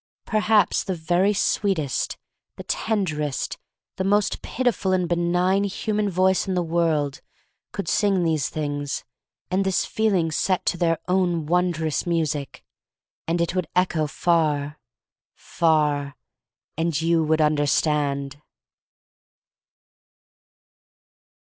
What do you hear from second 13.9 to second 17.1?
far— far,— and